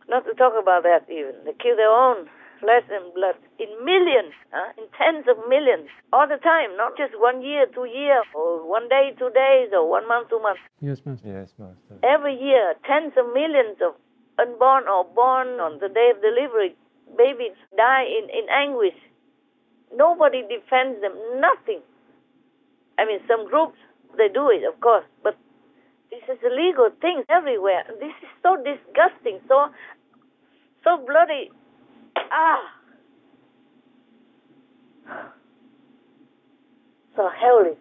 Not 0.09 0.25
to 0.25 0.33
talk 0.33 0.53
about 0.61 0.83
that 0.83 1.07
even. 1.09 1.33
They 1.45 1.53
kill 1.53 1.77
their 1.77 1.89
own 1.89 2.27
flesh 2.59 2.83
and 2.91 3.13
blood 3.15 3.39
in 3.57 3.71
millions, 3.85 4.35
huh? 4.51 4.73
in 4.77 4.83
tens 4.99 5.23
of 5.31 5.37
millions, 5.47 5.87
all 6.11 6.27
the 6.27 6.35
time, 6.43 6.75
not 6.75 6.97
just 6.97 7.15
one 7.15 7.41
year, 7.41 7.65
two 7.73 7.87
years, 7.87 8.27
or 8.35 8.67
one 8.67 8.89
day, 8.89 9.15
two 9.17 9.31
days, 9.31 9.71
or 9.71 9.89
one 9.89 10.05
month, 10.09 10.27
two 10.27 10.41
months. 10.41 10.59
Yes, 10.81 10.99
Master. 11.05 11.29
Yes, 11.31 11.53
Master. 11.57 11.95
Every 12.03 12.35
year, 12.35 12.75
tens 12.83 13.13
of 13.15 13.31
millions 13.31 13.79
of 13.79 13.95
unborn 14.39 14.87
or 14.87 15.03
born 15.03 15.59
on 15.59 15.79
the 15.79 15.89
day 15.89 16.11
of 16.15 16.21
delivery 16.21 16.75
babies 17.17 17.57
die 17.75 18.05
in, 18.05 18.29
in 18.29 18.47
anguish. 18.49 18.95
Nobody 19.95 20.43
defends 20.43 21.01
them, 21.01 21.13
nothing. 21.41 21.81
I 22.97 23.05
mean, 23.05 23.19
some 23.27 23.49
groups, 23.49 23.77
they 24.17 24.27
do 24.27 24.49
it, 24.49 24.63
of 24.67 24.79
course, 24.81 25.05
but 25.23 25.37
this 26.11 26.21
is 26.29 26.39
a 26.43 26.53
legal 26.53 26.89
thing 27.01 27.23
everywhere. 27.29 27.83
This 27.99 28.13
is 28.21 28.29
so 28.43 28.57
disgusting, 28.57 29.39
so 29.47 29.67
so 30.83 30.97
bloody. 31.05 31.51
Ah. 32.31 32.63
So 37.15 37.29
hellish. 37.29 37.77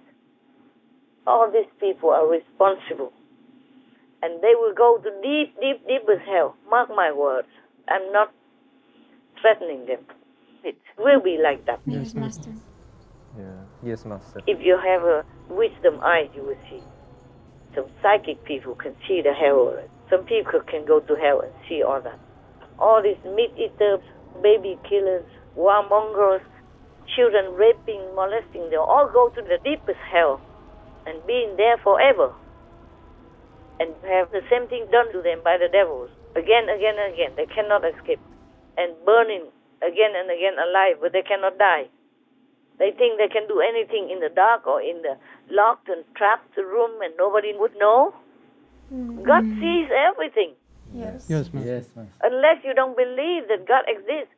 All 1.26 1.50
these 1.50 1.70
people 1.80 2.10
are 2.10 2.26
responsible. 2.26 3.12
And 4.22 4.42
they 4.42 4.54
will 4.54 4.74
go 4.74 4.98
to 4.98 5.10
deep, 5.22 5.54
deep, 5.60 5.86
deep 5.86 6.06
deepest 6.06 6.26
hell. 6.26 6.56
Mark 6.70 6.88
my 6.90 7.12
words. 7.12 7.48
I'm 7.88 8.12
not 8.12 8.32
threatening 9.40 9.86
them. 9.86 10.00
It 10.64 10.76
will 10.98 11.20
be 11.20 11.38
like 11.42 11.64
that. 11.66 11.80
Yes, 11.86 12.14
Master. 12.14 12.52
Yeah. 13.38 13.44
Yes, 13.82 14.04
Master. 14.04 14.40
If 14.46 14.58
you 14.60 14.76
have 14.76 15.02
a 15.02 15.24
wisdom 15.48 16.00
eye, 16.02 16.28
you 16.34 16.42
will 16.42 16.58
see. 16.68 16.82
Some 17.74 17.86
psychic 18.02 18.44
people 18.44 18.74
can 18.74 18.94
see 19.06 19.22
the 19.22 19.32
hell. 19.32 19.72
Some 20.10 20.24
people 20.24 20.60
can 20.66 20.84
go 20.84 21.00
to 21.00 21.14
hell 21.14 21.40
and 21.40 21.52
see 21.68 21.82
all 21.82 22.00
that. 22.00 22.18
All 22.78 23.02
these 23.02 23.22
meat 23.24 23.52
eaters, 23.56 24.00
baby 24.42 24.78
killers, 24.88 25.24
warmongers, 25.56 26.42
children 27.14 27.54
raping, 27.54 28.02
molesting, 28.14 28.70
they 28.70 28.76
all 28.76 29.08
go 29.12 29.28
to 29.30 29.42
the 29.42 29.58
deepest 29.64 29.98
hell 30.10 30.40
and 31.06 31.24
being 31.26 31.56
there 31.56 31.76
forever. 31.78 32.32
And 33.80 33.94
have 34.10 34.30
the 34.30 34.42
same 34.50 34.66
thing 34.68 34.86
done 34.90 35.12
to 35.12 35.22
them 35.22 35.40
by 35.44 35.56
the 35.56 35.68
devils. 35.70 36.10
Again, 36.34 36.68
again, 36.68 36.98
and 36.98 37.14
again. 37.14 37.32
They 37.36 37.46
cannot 37.46 37.84
escape. 37.86 38.20
And 38.76 38.94
burning 39.04 39.46
again 39.82 40.12
and 40.14 40.30
again 40.30 40.58
alive, 40.58 40.98
but 41.00 41.12
they 41.12 41.22
cannot 41.22 41.58
die. 41.58 41.86
They 42.78 42.90
think 42.94 43.18
they 43.18 43.26
can 43.26 43.46
do 43.48 43.60
anything 43.60 44.10
in 44.10 44.20
the 44.20 44.30
dark 44.30 44.66
or 44.66 44.80
in 44.80 45.02
the 45.02 45.18
locked 45.50 45.88
and 45.88 46.04
trapped 46.14 46.56
room 46.56 47.02
and 47.02 47.12
nobody 47.18 47.52
would 47.54 47.74
know. 47.78 48.14
Mm-hmm. 48.92 49.26
God 49.26 49.42
sees 49.58 49.90
everything. 49.90 50.54
Yes. 50.94 51.26
Yes, 51.28 51.52
Master. 51.52 51.68
Yes, 51.68 51.90
Master. 51.94 52.22
Unless 52.22 52.64
you 52.64 52.74
don't 52.74 52.96
believe 52.96 53.50
that 53.50 53.66
God 53.66 53.82
exists. 53.86 54.34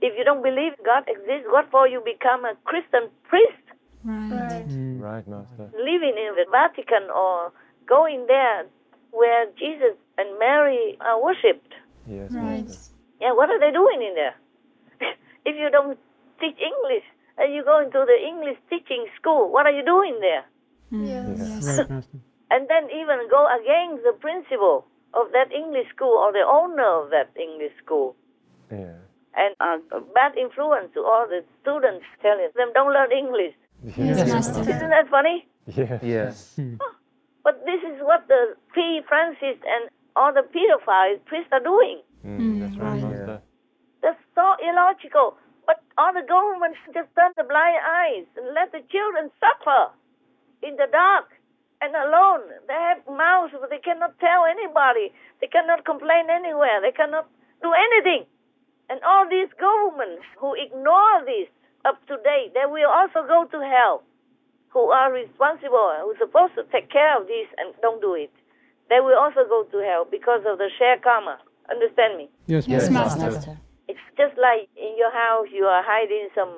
If 0.00 0.14
you 0.16 0.24
don't 0.24 0.42
believe 0.42 0.72
God 0.84 1.04
exists, 1.06 1.46
what 1.50 1.70
for 1.70 1.86
you 1.86 2.02
become 2.02 2.44
a 2.44 2.54
Christian 2.64 3.10
priest 3.28 3.62
Right. 4.04 4.66
Mm. 4.66 5.00
Right, 5.00 5.26
Master. 5.28 5.70
living 5.78 6.18
in 6.18 6.34
the 6.34 6.46
Vatican 6.50 7.08
or 7.14 7.52
going 7.86 8.26
there 8.26 8.66
where 9.10 9.46
Jesus 9.58 9.96
and 10.18 10.38
Mary 10.38 10.96
are 11.00 11.22
worshipped? 11.22 11.72
Yes, 12.06 12.30
Right. 12.32 12.66
Master. 12.66 12.94
Yeah, 13.20 13.32
what 13.32 13.50
are 13.50 13.60
they 13.60 13.70
doing 13.70 14.02
in 14.02 14.14
there? 14.14 14.34
if 15.46 15.54
you 15.56 15.70
don't 15.70 15.98
teach 16.40 16.58
English 16.58 17.04
and 17.38 17.54
you 17.54 17.62
go 17.64 17.78
into 17.80 18.04
the 18.04 18.18
English 18.26 18.58
teaching 18.68 19.06
school, 19.20 19.50
what 19.52 19.66
are 19.66 19.72
you 19.72 19.84
doing 19.84 20.18
there? 20.20 20.44
Hmm. 20.90 21.04
Yes. 21.06 21.38
Right, 21.78 21.90
Master. 21.96 22.18
and 22.50 22.68
then 22.68 22.84
even 22.90 23.28
go 23.30 23.46
against 23.60 24.02
the 24.04 24.12
principal 24.18 24.84
of 25.14 25.30
that 25.32 25.52
English 25.52 25.88
school 25.94 26.16
or 26.18 26.32
the 26.32 26.42
owner 26.44 27.04
of 27.04 27.10
that 27.10 27.30
English 27.40 27.72
school. 27.84 28.16
Yeah. 28.70 28.96
And 29.34 29.54
a 29.92 30.00
bad 30.00 30.36
influence 30.36 30.92
to 30.94 31.00
all 31.00 31.26
the 31.28 31.40
students 31.62 32.04
telling 32.20 32.48
them 32.54 32.68
don't 32.74 32.92
learn 32.92 33.12
English. 33.12 33.54
Yes, 33.96 34.28
Master. 34.30 34.60
Isn't 34.60 34.90
that 34.90 35.08
funny? 35.08 35.46
Yes. 35.66 36.02
Yes. 36.02 36.52
Hmm. 36.56 36.74
But 37.44 37.64
this 37.66 37.82
is 37.82 37.98
what 38.02 38.28
the 38.28 38.54
P. 38.74 39.00
Francis 39.08 39.58
and 39.66 39.90
all 40.14 40.32
the 40.32 40.46
pedophile 40.46 41.18
priests 41.26 41.50
are 41.52 41.62
doing. 41.62 42.00
Mm, 42.24 42.60
that's 42.60 42.76
right, 42.78 43.02
right. 43.02 43.02
Master. 43.02 43.42
That's 44.02 44.22
so 44.34 44.46
illogical. 44.62 45.34
But 45.66 45.82
all 45.98 46.12
the 46.12 46.26
governments 46.26 46.78
just 46.94 47.10
turn 47.14 47.32
the 47.36 47.46
blind 47.46 47.78
eyes 47.82 48.26
and 48.36 48.54
let 48.54 48.70
the 48.70 48.82
children 48.90 49.30
suffer 49.38 49.94
in 50.62 50.76
the 50.76 50.86
dark 50.90 51.30
and 51.82 51.94
alone. 51.94 52.46
They 52.70 52.78
have 52.78 53.02
mouths, 53.10 53.54
but 53.58 53.70
they 53.70 53.82
cannot 53.82 54.18
tell 54.18 54.46
anybody. 54.46 55.10
They 55.40 55.50
cannot 55.50 55.84
complain 55.84 56.30
anywhere. 56.30 56.78
They 56.82 56.94
cannot 56.94 57.26
do 57.62 57.70
anything. 57.74 58.26
And 58.90 59.02
all 59.02 59.26
these 59.26 59.50
governments 59.58 60.26
who 60.38 60.54
ignore 60.54 61.26
this 61.26 61.50
up 61.84 61.98
to 62.06 62.18
date, 62.22 62.54
they 62.54 62.66
will 62.66 62.90
also 62.90 63.26
go 63.26 63.46
to 63.50 63.58
hell. 63.62 64.02
Who 64.72 64.88
are 64.90 65.12
responsible, 65.12 65.92
who 66.00 66.12
are 66.12 66.18
supposed 66.18 66.54
to 66.56 66.64
take 66.72 66.90
care 66.90 67.18
of 67.20 67.26
this 67.26 67.46
and 67.58 67.74
don't 67.82 68.00
do 68.00 68.14
it. 68.14 68.32
They 68.88 69.00
will 69.00 69.18
also 69.18 69.44
go 69.48 69.64
to 69.70 69.78
hell 69.84 70.06
because 70.10 70.40
of 70.46 70.58
the 70.58 70.68
share 70.78 70.98
karma. 70.98 71.38
Understand 71.70 72.16
me? 72.18 72.30
Yes, 72.46 72.66
Yes, 72.66 72.90
Master. 72.90 73.30
Master. 73.30 73.58
It's 73.88 74.00
just 74.16 74.36
like 74.38 74.68
in 74.76 74.96
your 74.96 75.12
house 75.12 75.46
you 75.52 75.64
are 75.64 75.82
hiding 75.84 76.28
some 76.34 76.52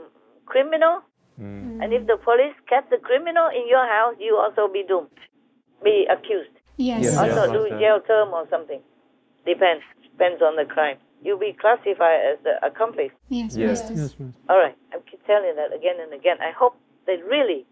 criminal, 0.46 1.02
Mm. 1.40 1.82
and 1.82 1.92
if 1.92 2.06
the 2.06 2.16
police 2.16 2.54
catch 2.70 2.88
the 2.90 2.98
criminal 2.98 3.48
in 3.50 3.66
your 3.66 3.84
house, 3.86 4.14
you 4.20 4.36
also 4.36 4.68
be 4.72 4.84
doomed, 4.86 5.10
be 5.82 6.06
accused, 6.06 6.54
Yes. 6.76 7.02
Yes. 7.02 7.18
also 7.18 7.42
Yes, 7.42 7.50
do 7.50 7.60
Master. 7.62 7.78
jail 7.80 8.00
term 8.06 8.28
or 8.32 8.46
something. 8.48 8.80
Depends, 9.44 9.82
depends 10.02 10.40
on 10.42 10.54
the 10.54 10.64
crime. 10.64 10.98
You'll 11.24 11.38
be 11.42 11.52
classified 11.52 12.20
as 12.30 12.38
the 12.44 12.64
accomplice. 12.64 13.10
Yes, 13.28 13.56
Yes. 13.56 13.80
Master. 13.90 13.94
Yes, 13.94 14.14
Master. 14.20 14.38
All 14.48 14.58
right, 14.58 14.76
I 14.92 14.98
keep 15.10 15.26
telling 15.26 15.56
that 15.56 15.72
again 15.74 15.98
and 15.98 16.12
again. 16.12 16.38
I 16.40 16.52
hope 16.52 16.76
they 17.06 17.16
really 17.26 17.66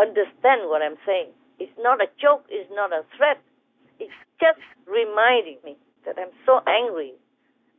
understand 0.00 0.68
what 0.72 0.80
I'm 0.82 0.96
saying. 1.04 1.30
It's 1.60 1.76
not 1.78 2.00
a 2.00 2.08
joke. 2.16 2.48
It's 2.48 2.70
not 2.72 2.92
a 2.92 3.04
threat. 3.16 3.38
It's 4.00 4.16
just 4.40 4.64
reminding 4.88 5.60
me 5.64 5.76
that 6.08 6.16
I'm 6.16 6.32
so 6.48 6.64
angry 6.64 7.12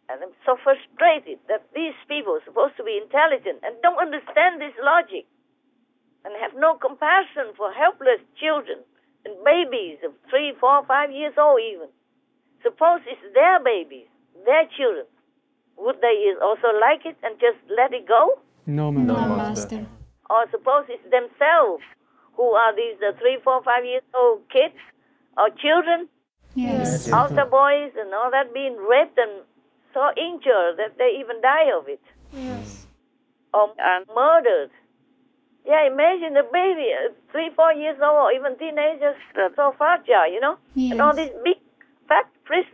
and 0.10 0.22
I'm 0.22 0.36
so 0.46 0.58
frustrated 0.62 1.42
that 1.50 1.66
these 1.74 1.98
people 2.06 2.38
are 2.38 2.46
supposed 2.46 2.78
to 2.78 2.84
be 2.84 3.00
intelligent 3.02 3.64
and 3.66 3.74
don't 3.82 3.98
understand 3.98 4.62
this 4.62 4.76
logic 4.84 5.26
and 6.24 6.38
have 6.38 6.54
no 6.54 6.78
compassion 6.78 7.58
for 7.58 7.74
helpless 7.74 8.22
children 8.38 8.86
and 9.26 9.34
babies 9.42 9.98
of 10.06 10.14
three, 10.30 10.54
four, 10.60 10.86
five 10.86 11.10
years 11.10 11.34
old 11.38 11.62
even. 11.62 11.90
Suppose 12.62 13.02
it's 13.10 13.26
their 13.34 13.58
babies, 13.64 14.06
their 14.46 14.70
children. 14.78 15.10
Would 15.78 15.98
they 16.02 16.30
also 16.38 16.70
like 16.78 17.06
it 17.06 17.18
and 17.24 17.34
just 17.42 17.58
let 17.74 17.94
it 17.94 18.08
go? 18.08 18.38
No, 18.68 18.92
Master. 18.92 19.14
No, 19.14 19.28
No, 19.28 19.36
Master. 19.36 19.82
Or 20.30 20.46
suppose 20.52 20.86
it's 20.90 21.04
themselves 21.10 21.84
who 22.36 22.52
are 22.52 22.76
these 22.76 22.98
uh, 23.02 23.12
three, 23.20 23.38
four, 23.44 23.64
five 23.64 23.86
years 23.86 24.04
old 24.16 24.42
kids 24.50 24.76
or 25.38 25.50
children, 25.62 26.08
Yes. 26.54 27.08
altar 27.08 27.46
boys 27.50 27.92
and 27.98 28.14
all 28.14 28.30
that 28.32 28.54
being 28.54 28.76
raped 28.76 29.18
and 29.18 29.42
so 29.94 30.12
injured 30.18 30.76
that 30.78 30.98
they 30.98 31.16
even 31.20 31.40
die 31.42 31.72
of 31.78 31.88
it 31.88 32.02
Yes. 32.34 32.88
or 33.54 33.72
are 33.80 34.04
murdered. 34.14 34.70
Yeah, 35.66 35.88
imagine 35.88 36.36
a 36.38 36.44
baby, 36.44 36.90
uh, 36.92 37.14
three, 37.32 37.52
four 37.56 37.72
years 37.74 37.98
old, 38.02 38.18
or 38.18 38.32
even 38.32 38.58
teenagers, 38.58 39.16
uh, 39.36 39.50
so 39.56 39.74
fragile, 39.78 40.28
you 40.32 40.40
know? 40.42 40.58
And 40.76 41.00
all 41.00 41.16
these 41.16 41.32
big 41.44 41.58
fat 42.08 42.26
priests 42.46 42.72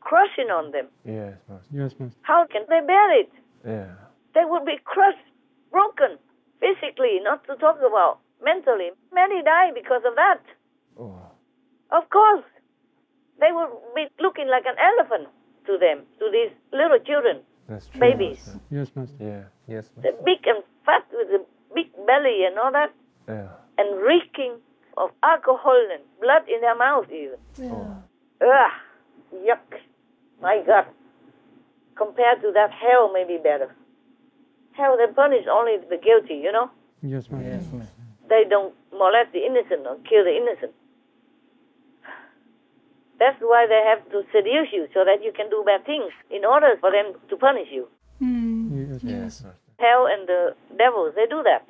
crushing 0.00 0.50
on 0.50 0.72
them. 0.72 0.88
Yes, 1.04 1.36
Master. 1.48 1.68
Yes, 1.72 1.92
Master. 1.98 2.18
How 2.22 2.46
can 2.46 2.62
they 2.68 2.80
bear 2.80 3.20
it? 3.20 3.30
Yeah. 3.66 3.92
They 4.34 4.44
would 4.44 4.64
be 4.64 4.78
crushed, 4.84 5.28
broken, 5.70 6.18
physically, 6.60 7.20
not 7.22 7.44
to 7.46 7.56
talk 7.56 7.78
about 7.78 8.18
mentally. 8.50 8.90
Many 9.12 9.42
die 9.42 9.70
because 9.74 10.02
of 10.06 10.14
that. 10.22 10.40
Oh. 10.98 11.20
Of 11.90 12.08
course. 12.10 12.44
They 13.42 13.52
will 13.52 13.82
be 13.94 14.06
looking 14.20 14.48
like 14.48 14.64
an 14.64 14.78
elephant 14.90 15.28
to 15.66 15.76
them, 15.84 15.98
to 16.20 16.24
these 16.32 16.52
little 16.72 16.98
children, 17.04 17.42
That's 17.68 17.86
true. 17.88 18.00
babies. 18.00 18.40
Master. 18.46 18.60
Yes, 18.70 18.88
Master. 18.96 19.24
Yeah. 19.32 19.42
Yes, 19.74 19.84
They're 20.02 20.20
big 20.24 20.40
and 20.46 20.62
fat 20.86 21.04
with 21.12 21.28
a 21.40 21.42
big 21.74 21.88
belly 22.06 22.38
and 22.46 22.54
all 22.58 22.72
that, 22.72 22.90
Yeah. 23.28 23.48
and 23.78 23.88
reeking 24.00 24.54
of 24.96 25.10
alcohol 25.22 25.76
and 25.92 26.02
blood 26.22 26.44
in 26.48 26.60
their 26.62 26.76
mouth 26.86 27.10
even. 27.10 27.38
Oh. 27.70 27.96
Ugh, 28.40 28.72
yuck. 29.44 29.68
My 30.40 30.62
God. 30.66 30.86
Compared 31.96 32.40
to 32.42 32.52
that, 32.54 32.70
hell 32.72 33.12
may 33.12 33.24
be 33.24 33.38
better. 33.50 33.74
Hell, 34.72 34.96
they 34.96 35.12
punish 35.12 35.44
only 35.50 35.76
the 35.92 35.96
guilty, 35.96 36.34
you 36.44 36.52
know? 36.52 36.70
Yes, 37.02 37.30
Master. 37.30 37.48
Yes, 37.48 37.64
Master. 37.72 37.95
They 38.28 38.44
don't 38.48 38.74
molest 38.92 39.32
the 39.32 39.44
innocent 39.44 39.86
or 39.86 39.96
kill 40.08 40.24
the 40.24 40.34
innocent. 40.34 40.72
That's 43.18 43.40
why 43.40 43.66
they 43.68 43.80
have 43.86 44.04
to 44.12 44.22
seduce 44.32 44.72
you 44.72 44.88
so 44.92 45.04
that 45.04 45.24
you 45.24 45.32
can 45.32 45.48
do 45.48 45.62
bad 45.64 45.86
things 45.86 46.12
in 46.30 46.44
order 46.44 46.76
for 46.80 46.90
them 46.90 47.14
to 47.30 47.36
punish 47.36 47.68
you. 47.72 47.88
Mm. 48.20 49.00
Yes, 49.02 49.02
Yes, 49.02 49.44
Hell 49.78 50.06
and 50.06 50.28
the 50.28 50.54
devils, 50.76 51.14
they 51.16 51.26
do 51.26 51.42
that 51.44 51.64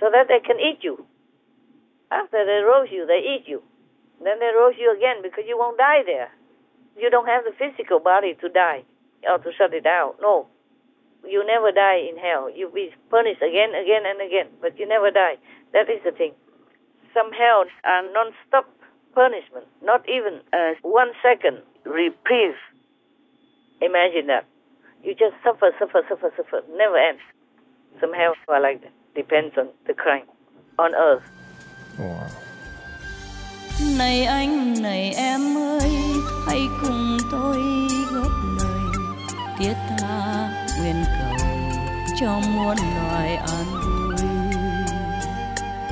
so 0.00 0.10
that 0.10 0.26
they 0.28 0.40
can 0.40 0.58
eat 0.58 0.82
you. 0.82 1.06
After 2.10 2.44
they 2.44 2.62
roast 2.66 2.92
you, 2.92 3.06
they 3.06 3.22
eat 3.22 3.44
you. 3.46 3.62
Then 4.22 4.38
they 4.38 4.50
roast 4.54 4.78
you 4.78 4.94
again 4.94 5.22
because 5.22 5.44
you 5.46 5.56
won't 5.58 5.78
die 5.78 6.02
there. 6.04 6.30
You 6.96 7.10
don't 7.10 7.26
have 7.26 7.44
the 7.44 7.54
physical 7.56 7.98
body 8.00 8.34
to 8.40 8.48
die 8.48 8.84
or 9.28 9.38
to 9.38 9.50
shut 9.56 9.72
it 9.72 9.86
out. 9.86 10.16
No. 10.20 10.46
You 11.24 11.44
never 11.46 11.72
die 11.72 11.98
in 12.10 12.16
hell. 12.16 12.50
You 12.50 12.70
be 12.74 12.90
punished 13.10 13.42
again, 13.42 13.74
again, 13.74 14.02
and 14.06 14.20
again, 14.20 14.48
but 14.60 14.78
you 14.78 14.86
never 14.86 15.10
die. 15.10 15.36
That 15.72 15.88
is 15.88 16.00
the 16.04 16.12
thing. 16.12 16.32
Some 17.14 17.32
hells 17.32 17.68
are 17.84 18.02
non-stop 18.12 18.66
punishment, 19.14 19.66
not 19.82 20.08
even 20.08 20.40
one 20.82 21.12
second 21.22 21.62
reprieve. 21.84 22.56
Imagine 23.80 24.26
that. 24.28 24.44
You 25.02 25.14
just 25.14 25.34
suffer, 25.44 25.72
suffer, 25.78 26.02
suffer, 26.08 26.32
suffer, 26.36 26.62
never 26.76 26.96
ends. 26.96 27.20
Some 28.00 28.12
hells 28.12 28.36
are 28.48 28.60
like 28.60 28.80
that. 28.82 28.92
Depends 29.14 29.58
on 29.58 29.68
the 29.86 29.94
crime 29.94 30.26
on 30.78 30.94
earth. 30.94 31.24
Wow. 31.98 32.26
Này 33.98 34.24
anh, 34.24 34.74
này 34.82 35.12
em 35.16 35.40
ơi, 35.56 35.90
hãy 36.46 36.60
cùng 36.82 37.16
tôi 37.30 37.58
góp 38.14 38.32
lời 38.58 38.84
cầu 39.58 39.91
cho 42.22 42.40
muôn 42.40 42.76
loài 42.76 43.36
an 43.36 43.66
vui. 43.82 44.16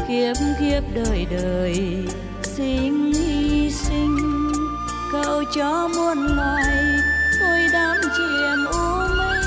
Kiếp 0.08 0.36
kiếp 0.60 0.82
đời 0.94 1.26
đời 1.30 2.06
sinh 2.42 3.12
hy 3.12 3.70
sinh, 3.70 4.16
cầu 5.12 5.44
cho 5.54 5.88
muôn 5.88 6.18
loài 6.18 6.96
thôi 7.40 7.68
đám 7.72 7.96
chìm 8.16 8.64
u 8.72 9.08
minh. 9.18 9.42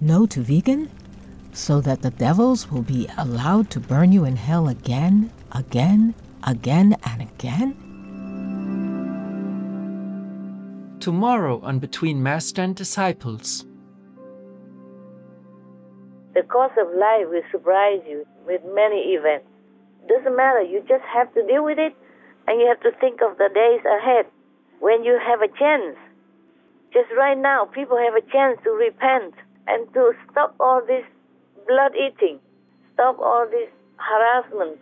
No 0.00 0.26
to 0.36 0.42
vegan? 0.48 0.86
So 1.54 1.80
that 1.80 2.02
the 2.02 2.10
devils 2.18 2.66
will 2.70 2.84
be 2.88 3.06
allowed 3.16 3.70
to 3.70 3.80
burn 3.88 4.12
you 4.12 4.24
in 4.24 4.36
hell 4.36 4.66
again, 4.66 5.28
again, 5.50 6.12
again, 6.42 6.92
and 7.02 7.22
again? 7.38 7.85
Tomorrow 11.06 11.60
on 11.62 11.78
Between 11.78 12.20
Master 12.20 12.62
and 12.62 12.74
Disciples. 12.74 13.64
The 16.34 16.42
course 16.42 16.72
of 16.76 16.88
life 16.98 17.30
will 17.30 17.46
surprise 17.52 18.02
you 18.08 18.26
with 18.44 18.60
many 18.74 19.14
events. 19.14 19.46
Doesn't 20.08 20.34
matter, 20.34 20.62
you 20.62 20.80
just 20.88 21.04
have 21.04 21.32
to 21.34 21.46
deal 21.46 21.62
with 21.62 21.78
it 21.78 21.94
and 22.48 22.60
you 22.60 22.66
have 22.66 22.80
to 22.80 22.90
think 22.98 23.20
of 23.22 23.38
the 23.38 23.48
days 23.54 23.86
ahead 23.86 24.26
when 24.80 25.04
you 25.04 25.16
have 25.24 25.42
a 25.42 25.48
chance. 25.56 25.94
Just 26.92 27.12
right 27.16 27.38
now, 27.38 27.66
people 27.66 27.96
have 27.96 28.18
a 28.18 28.26
chance 28.32 28.58
to 28.64 28.70
repent 28.70 29.34
and 29.68 29.86
to 29.94 30.10
stop 30.32 30.56
all 30.58 30.82
this 30.84 31.06
blood 31.68 31.94
eating, 31.94 32.40
stop 32.94 33.20
all 33.20 33.46
this 33.48 33.70
harassment 33.94 34.80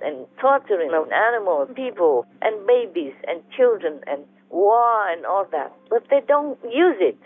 and 0.00 0.24
torturing 0.40 0.94
of 0.94 1.12
animals, 1.12 1.68
people, 1.76 2.24
and 2.40 2.56
babies, 2.66 3.12
and 3.26 3.42
children, 3.54 4.00
and 4.06 4.24
war, 4.50 5.10
and 5.10 5.24
all 5.26 5.46
that. 5.52 5.72
But 5.90 6.04
they 6.10 6.20
don't 6.26 6.58
use 6.64 6.96
it. 7.00 7.18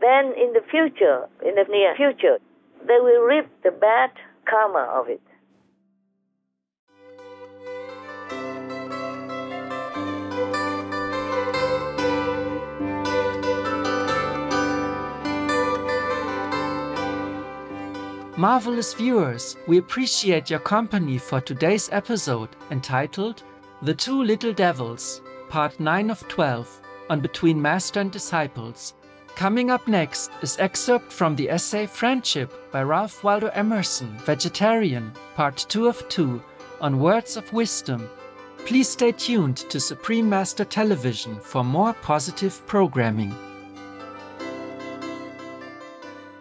Then 0.00 0.32
in 0.36 0.52
the 0.52 0.62
future, 0.70 1.28
in 1.44 1.54
the 1.54 1.64
near 1.68 1.94
future, 1.96 2.38
they 2.86 2.98
will 3.00 3.22
reap 3.22 3.48
the 3.62 3.70
bad 3.70 4.10
karma 4.48 4.90
of 5.00 5.08
it. 5.08 5.20
Marvelous 18.36 18.92
viewers, 18.94 19.56
we 19.68 19.78
appreciate 19.78 20.50
your 20.50 20.58
company 20.58 21.18
for 21.18 21.40
today's 21.40 21.88
episode 21.92 22.48
entitled 22.72 23.44
The 23.80 23.94
Two 23.94 24.24
Little 24.24 24.52
Devils, 24.52 25.22
Part 25.54 25.78
9 25.78 26.10
of 26.10 26.26
12 26.26 26.80
on 27.10 27.20
Between 27.20 27.62
Master 27.62 28.00
and 28.00 28.10
Disciples. 28.10 28.94
Coming 29.36 29.70
up 29.70 29.86
next 29.86 30.32
is 30.42 30.58
excerpt 30.58 31.12
from 31.12 31.36
the 31.36 31.48
essay 31.48 31.86
Friendship 31.86 32.72
by 32.72 32.82
Ralph 32.82 33.22
Waldo 33.22 33.46
Emerson, 33.54 34.18
Vegetarian, 34.24 35.12
Part 35.36 35.64
2 35.68 35.86
of 35.86 36.08
2 36.08 36.42
on 36.80 36.98
Words 36.98 37.36
of 37.36 37.52
Wisdom. 37.52 38.10
Please 38.66 38.88
stay 38.88 39.12
tuned 39.12 39.58
to 39.58 39.78
Supreme 39.78 40.28
Master 40.28 40.64
Television 40.64 41.38
for 41.38 41.62
more 41.62 41.92
positive 42.02 42.66
programming. 42.66 43.32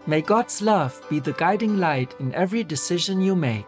May 0.08 0.22
God's 0.22 0.60
love 0.60 1.00
be 1.08 1.20
the 1.20 1.34
guiding 1.34 1.78
light 1.78 2.16
in 2.20 2.34
every 2.34 2.64
decision 2.64 3.22
you 3.22 3.36
make. 3.36 3.68